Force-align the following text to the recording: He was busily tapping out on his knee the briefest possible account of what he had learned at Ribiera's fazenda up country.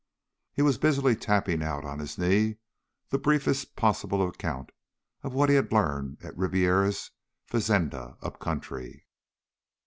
He 0.51 0.63
was 0.63 0.79
busily 0.79 1.15
tapping 1.15 1.61
out 1.61 1.85
on 1.85 1.99
his 1.99 2.17
knee 2.17 2.57
the 3.09 3.19
briefest 3.19 3.75
possible 3.75 4.27
account 4.27 4.71
of 5.21 5.31
what 5.35 5.47
he 5.49 5.53
had 5.53 5.71
learned 5.71 6.17
at 6.23 6.35
Ribiera's 6.35 7.11
fazenda 7.45 8.17
up 8.19 8.39
country. 8.39 9.05